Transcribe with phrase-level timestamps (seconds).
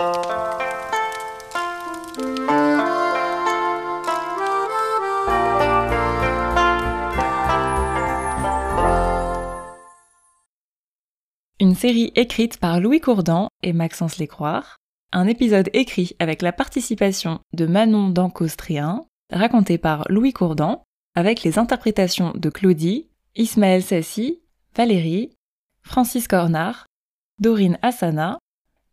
[0.00, 0.14] Une
[11.74, 14.76] série écrite par Louis Courdan et Maxence Lécroire,
[15.10, 20.84] un épisode écrit avec la participation de Manon Dancaustrien, raconté par Louis Courdan,
[21.16, 24.40] avec les interprétations de Claudie, Ismaël Sassi,
[24.76, 25.32] Valérie,
[25.82, 26.86] Francis Cornard,
[27.40, 28.38] Dorine Assana,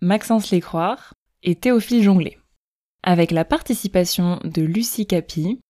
[0.00, 1.12] Maxence Lécroire
[1.42, 2.38] et Théophile Jonglet.
[3.02, 5.60] Avec la participation de Lucie Capi,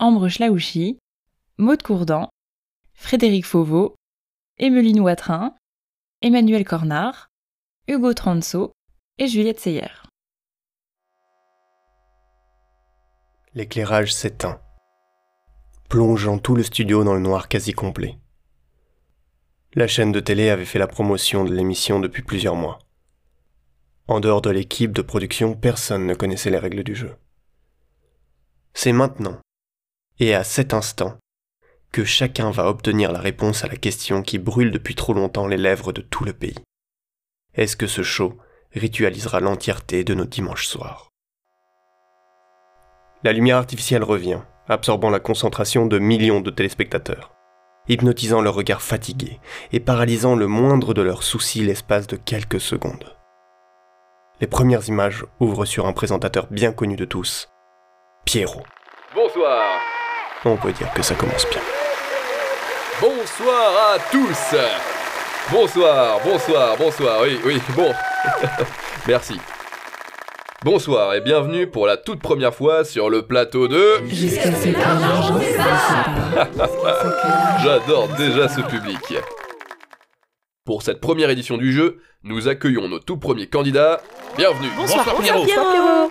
[0.00, 0.98] Ambre Schlaouchi,
[1.58, 2.28] Maude Courdan,
[2.94, 3.94] Frédéric Fauveau,
[4.58, 5.54] Emeline Watrin,
[6.22, 7.28] Emmanuel Cornard,
[7.86, 8.72] Hugo Transo
[9.18, 9.86] et Juliette Seyer.
[13.54, 14.60] L'éclairage s'éteint,
[15.88, 18.18] plongeant tout le studio dans le noir quasi complet.
[19.74, 22.80] La chaîne de télé avait fait la promotion de l'émission depuis plusieurs mois.
[24.08, 27.14] En dehors de l'équipe de production, personne ne connaissait les règles du jeu.
[28.72, 29.38] C'est maintenant,
[30.18, 31.18] et à cet instant,
[31.92, 35.58] que chacun va obtenir la réponse à la question qui brûle depuis trop longtemps les
[35.58, 36.56] lèvres de tout le pays.
[37.54, 38.38] Est-ce que ce show
[38.72, 41.10] ritualisera l'entièreté de nos dimanches soirs?
[43.24, 47.34] La lumière artificielle revient, absorbant la concentration de millions de téléspectateurs,
[47.88, 49.38] hypnotisant leur regard fatigué
[49.72, 53.17] et paralysant le moindre de leurs soucis l'espace de quelques secondes.
[54.40, 57.48] Les premières images ouvrent sur un présentateur bien connu de tous,
[58.24, 58.62] Pierrot.
[59.12, 59.80] Bonsoir.
[60.44, 61.60] On peut dire que ça commence bien.
[63.00, 64.54] Bonsoir à tous
[65.50, 67.92] Bonsoir, bonsoir, bonsoir, oui, oui, bon.
[69.08, 69.40] Merci.
[70.64, 74.04] Bonsoir et bienvenue pour la toute première fois sur le plateau de...
[77.62, 79.16] J'adore déjà ce public.
[80.68, 84.02] Pour cette première édition du jeu, nous accueillons nos tout premiers candidats.
[84.36, 85.46] Bienvenue Bonsoir, Pierrot.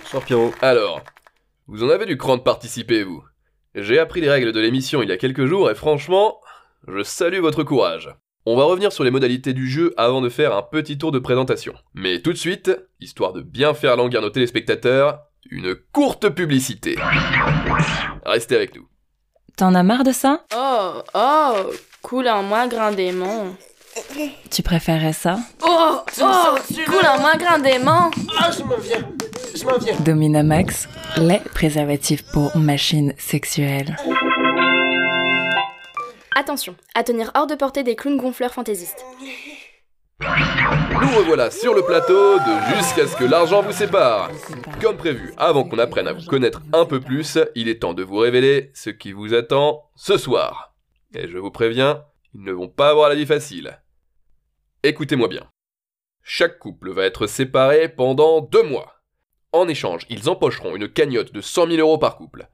[0.00, 0.52] Bonsoir Pierrot.
[0.60, 1.00] Alors,
[1.68, 3.22] vous en avez du cran de participer, vous
[3.76, 6.40] J'ai appris les règles de l'émission il y a quelques jours et franchement,
[6.88, 8.12] je salue votre courage.
[8.46, 11.20] On va revenir sur les modalités du jeu avant de faire un petit tour de
[11.20, 11.74] présentation.
[11.94, 15.20] Mais tout de suite, histoire de bien faire languir nos téléspectateurs,
[15.52, 16.96] une courte publicité.
[18.26, 18.88] Restez avec nous.
[19.56, 20.44] T'en as marre de ça?
[20.52, 21.54] Oh, oh,
[22.02, 23.54] coule en moi, grand démon.
[24.50, 25.38] Tu préférerais ça?
[25.62, 26.54] Oh, oh,
[26.86, 28.10] coule en moi, grand démon.
[28.38, 29.08] Ah, je m'en viens
[29.54, 30.88] Je m'en viens Dominamax,
[31.18, 33.96] les préservatifs pour machines sexuelles.
[36.36, 39.04] Attention, à tenir hors de portée des clowns gonfleurs fantaisistes.
[40.20, 44.30] Nous revoilà sur le plateau de Jusqu'à ce que l'argent vous sépare.
[44.80, 48.02] Comme prévu, avant qu'on apprenne à vous connaître un peu plus, il est temps de
[48.02, 50.74] vous révéler ce qui vous attend ce soir.
[51.14, 52.02] Et je vous préviens,
[52.34, 53.78] ils ne vont pas avoir la vie facile.
[54.88, 55.46] Écoutez-moi bien.
[56.22, 59.02] Chaque couple va être séparé pendant deux mois.
[59.52, 62.48] En échange, ils empocheront une cagnotte de 100 000 euros par couple.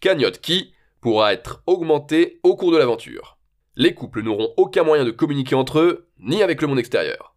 [0.00, 3.36] Cagnotte qui pourra être augmentée au cours de l'aventure.
[3.74, 7.34] Les couples n'auront aucun moyen de communiquer entre eux, ni avec le monde extérieur.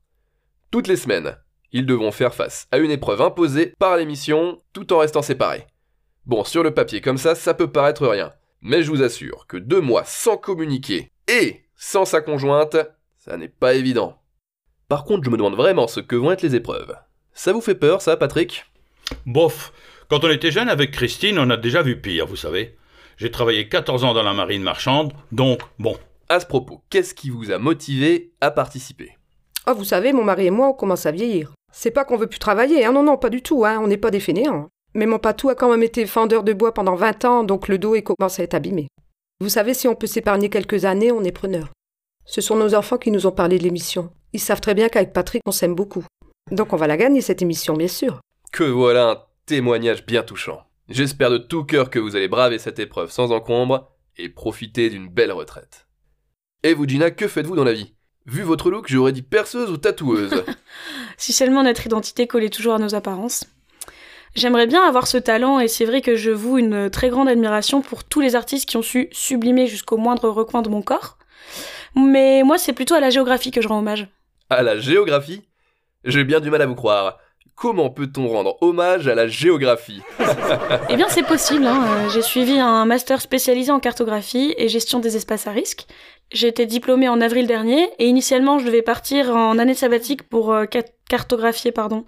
[0.69, 1.39] Toutes les semaines,
[1.71, 5.65] ils devront faire face à une épreuve imposée par l'émission tout en restant séparés.
[6.27, 8.31] Bon, sur le papier comme ça, ça peut paraître rien.
[8.61, 12.77] Mais je vous assure que deux mois sans communiquer et sans sa conjointe,
[13.17, 14.21] ça n'est pas évident.
[14.87, 16.95] Par contre, je me demande vraiment ce que vont être les épreuves.
[17.33, 18.65] Ça vous fait peur, ça, Patrick?
[19.25, 19.73] Bof,
[20.09, 22.77] quand on était jeune avec Christine, on a déjà vu pire, vous savez.
[23.17, 25.97] J'ai travaillé 14 ans dans la marine marchande, donc bon.
[26.29, 29.17] À ce propos, qu'est-ce qui vous a motivé à participer?
[29.65, 31.53] Ah, vous savez, mon mari et moi, on commence à vieillir.
[31.71, 33.97] C'est pas qu'on veut plus travailler, hein, non, non, pas du tout, hein, on n'est
[33.97, 34.69] pas des fainéants.
[34.93, 37.77] Mais mon patou a quand même été fendeur de bois pendant 20 ans, donc le
[37.77, 38.87] dos commence à être abîmé.
[39.41, 41.69] Vous savez, si on peut s'épargner quelques années, on est preneur.
[42.25, 44.09] Ce sont nos enfants qui nous ont parlé de l'émission.
[44.35, 46.03] Ils savent très bien qu'avec Patrick, on s'aime beaucoup.
[46.51, 48.19] Donc on va la gagner, cette émission, bien sûr.
[48.51, 50.65] Que voilà un témoignage bien touchant.
[50.89, 55.07] J'espère de tout cœur que vous allez braver cette épreuve sans encombre et profiter d'une
[55.07, 55.87] belle retraite.
[56.63, 57.93] Et vous, Gina, que faites-vous dans la vie?
[58.25, 60.43] Vu votre look, j'aurais dit perceuse ou tatoueuse.
[61.17, 63.45] Si seulement notre identité collait toujours à nos apparences.
[64.35, 67.81] J'aimerais bien avoir ce talent et c'est vrai que je voue une très grande admiration
[67.81, 71.17] pour tous les artistes qui ont su sublimer jusqu'au moindre recoin de mon corps.
[71.95, 74.09] Mais moi, c'est plutôt à la géographie que je rends hommage.
[74.49, 75.43] À la géographie
[76.03, 77.17] J'ai bien du mal à vous croire.
[77.55, 80.01] Comment peut-on rendre hommage à la géographie
[80.89, 81.65] Eh bien, c'est possible.
[81.65, 81.85] hein.
[81.87, 85.85] Euh, J'ai suivi un master spécialisé en cartographie et gestion des espaces à risque.
[86.33, 90.51] J'ai été diplômée en avril dernier et initialement, je devais partir en année sabbatique pour
[90.53, 92.03] euh, ca- cartographier, pardon,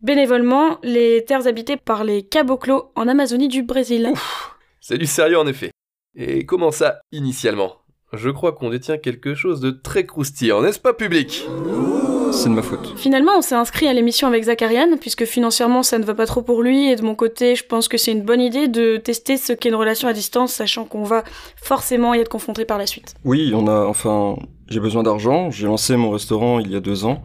[0.00, 4.12] bénévolement les terres habitées par les caboclos en Amazonie du Brésil.
[4.80, 5.72] C'est du sérieux en effet.
[6.16, 7.76] Et comment ça, initialement?
[8.12, 11.46] Je crois qu'on détient quelque chose de très croustillant, n'est-ce pas public?
[12.32, 12.94] C'est de ma faute.
[12.96, 16.42] Finalement, on s'est inscrit à l'émission avec Zacharian, puisque financièrement ça ne va pas trop
[16.42, 19.36] pour lui, et de mon côté, je pense que c'est une bonne idée de tester
[19.36, 21.22] ce qu'est une relation à distance, sachant qu'on va
[21.56, 23.14] forcément y être confronté par la suite.
[23.24, 24.36] Oui, on a, enfin,
[24.68, 27.22] j'ai besoin d'argent, j'ai lancé mon restaurant il y a deux ans,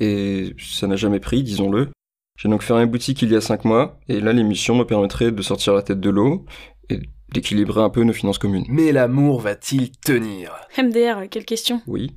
[0.00, 1.88] et ça n'a jamais pris, disons-le.
[2.36, 5.42] J'ai donc fermé boutique il y a cinq mois, et là l'émission me permettrait de
[5.42, 6.44] sortir la tête de l'eau,
[6.90, 7.00] et
[7.32, 8.64] d'équilibrer un peu nos finances communes.
[8.68, 10.52] Mais l'amour va-t-il tenir?
[10.78, 11.82] MDR, quelle question?
[11.86, 12.14] Oui,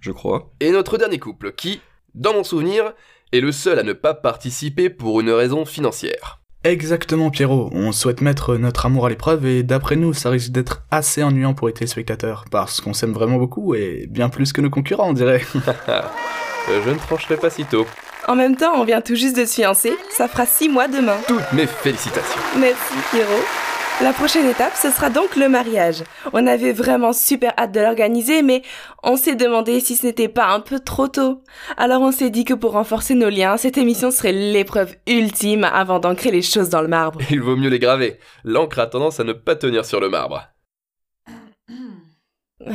[0.00, 0.52] je crois.
[0.60, 1.80] Et notre dernier couple, qui,
[2.14, 2.94] dans mon souvenir,
[3.32, 6.40] est le seul à ne pas participer pour une raison financière.
[6.62, 10.82] Exactement Pierrot, on souhaite mettre notre amour à l'épreuve et d'après nous ça risque d'être
[10.90, 14.70] assez ennuyant pour les téléspectateurs, parce qu'on s'aime vraiment beaucoup et bien plus que nos
[14.70, 15.42] concurrents on dirait.
[16.68, 17.86] Je ne trancherai pas si tôt.
[18.26, 19.92] En même temps, on vient tout juste de se fiancer.
[20.10, 21.18] Ça fera six mois demain.
[21.28, 22.40] Toutes mes félicitations.
[22.58, 23.63] Merci, Pierrot.
[24.02, 26.02] La prochaine étape, ce sera donc le mariage.
[26.32, 28.62] On avait vraiment super hâte de l'organiser, mais
[29.04, 31.42] on s'est demandé si ce n'était pas un peu trop tôt.
[31.76, 36.00] Alors on s'est dit que pour renforcer nos liens, cette émission serait l'épreuve ultime avant
[36.00, 37.20] d'ancrer les choses dans le marbre.
[37.30, 38.18] Il vaut mieux les graver.
[38.42, 40.42] L'encre a tendance à ne pas tenir sur le marbre.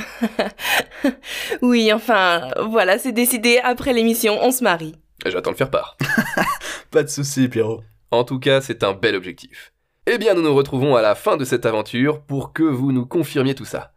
[1.61, 3.59] oui, enfin, voilà, c'est décidé.
[3.61, 4.95] Après l'émission, on se marie.
[5.25, 5.97] J'attends le faire part.
[6.91, 7.83] Pas de soucis Pierrot.
[8.09, 9.73] En tout cas, c'est un bel objectif.
[10.11, 13.05] Eh bien, nous nous retrouvons à la fin de cette aventure pour que vous nous
[13.05, 13.91] confirmiez tout ça.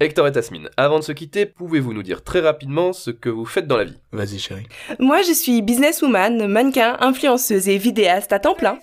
[0.00, 3.44] Hector et Tasmine, avant de se quitter, pouvez-vous nous dire très rapidement ce que vous
[3.44, 3.98] faites dans la vie?
[4.10, 4.66] Vas-y chérie.
[4.98, 8.78] Moi, je suis businesswoman, mannequin, influenceuse et vidéaste à temps plein.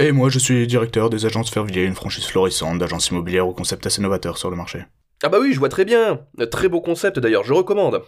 [0.00, 3.86] Et moi je suis directeur des agences Fervilliers, une franchise florissante d'agences immobilières au concept
[3.86, 4.80] assez novateur sur le marché.
[5.22, 6.22] Ah bah oui, je vois très bien.
[6.50, 8.02] Très beau concept d'ailleurs, je recommande.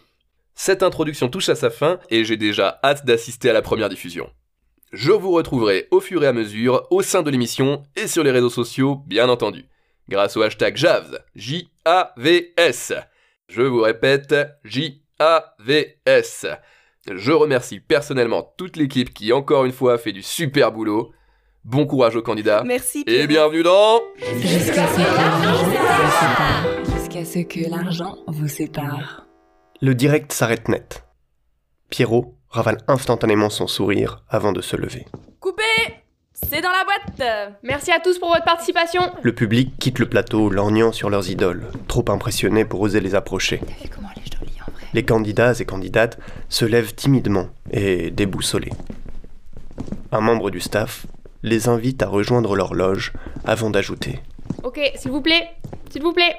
[0.57, 4.29] Cette introduction touche à sa fin et j'ai déjà hâte d'assister à la première diffusion.
[4.93, 8.31] Je vous retrouverai au fur et à mesure au sein de l'émission et sur les
[8.31, 9.65] réseaux sociaux, bien entendu,
[10.09, 12.95] grâce au hashtag JAVS, J-A-V-S.
[13.49, 16.47] Je vous répète, J-A-V-S.
[17.11, 21.13] Je remercie personnellement toute l'équipe qui, encore une fois, fait du super boulot.
[21.65, 22.63] Bon courage aux candidats.
[22.65, 23.03] Merci.
[23.09, 24.01] Et bienvenue dans...
[24.41, 26.65] Jusqu'à ce que l'argent vous sépare.
[26.97, 29.27] Jusqu'à ce que l'argent vous sépare.
[29.81, 31.05] Le direct s'arrête net.
[31.91, 35.07] Pierrot ravale instantanément son sourire avant de se lever.
[35.41, 35.63] Coupé
[36.33, 40.49] C'est dans la boîte Merci à tous pour votre participation Le public quitte le plateau,
[40.49, 43.61] lorgnant sur leurs idoles, trop impressionnés pour oser les approcher.
[43.65, 46.19] T'as vu comment elle est jolie en vrai Les candidats et candidates
[46.49, 48.73] se lèvent timidement et déboussolés.
[50.13, 51.07] Un membre du staff
[51.43, 53.13] les invite à rejoindre leur loge
[53.45, 54.21] avant d'ajouter.
[54.65, 55.49] Ok, s'il vous plaît,
[55.91, 56.35] s'il vous plaît,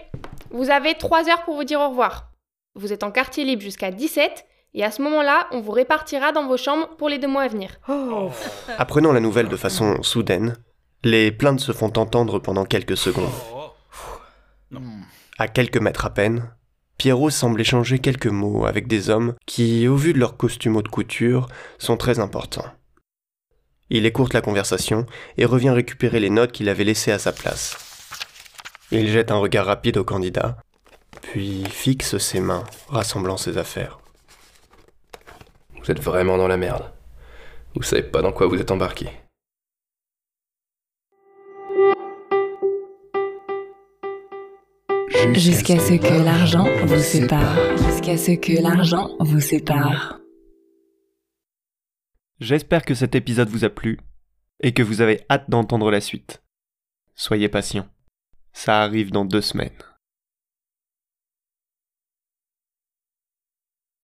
[0.52, 2.32] vous avez 3 heures pour vous dire au revoir.
[2.76, 4.46] Vous êtes en quartier libre jusqu'à 17,
[4.78, 7.48] et à ce moment-là, on vous répartira dans vos chambres pour les deux mois à
[7.48, 7.72] venir.
[7.90, 8.30] Oh,
[8.78, 10.56] Apprenant la nouvelle de façon soudaine,
[11.04, 13.34] les plaintes se font entendre pendant quelques secondes.
[15.40, 16.52] À quelques mètres à peine,
[17.00, 20.90] Pierrot semble échanger quelques mots avec des hommes qui, au vu de leurs costumes haute
[20.90, 21.48] couture,
[21.80, 22.66] sont très importants.
[23.90, 25.08] Il écourte la conversation
[25.38, 27.78] et revient récupérer les notes qu'il avait laissées à sa place.
[28.92, 30.58] Il jette un regard rapide au candidat,
[31.24, 33.98] puis fixe ses mains, rassemblant ses affaires.
[35.88, 36.92] Vous êtes vraiment dans la merde.
[37.74, 39.08] Vous savez pas dans quoi vous êtes embarqué.
[45.32, 47.56] Jusqu'à ce que l'argent vous sépare.
[47.78, 50.20] Jusqu'à ce que l'argent vous sépare.
[52.42, 53.98] J'espère que cet épisode vous a plu
[54.60, 56.44] et que vous avez hâte d'entendre la suite.
[57.16, 57.88] Soyez patient.
[58.52, 59.72] Ça arrive dans deux semaines.